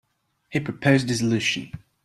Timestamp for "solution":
1.13-1.73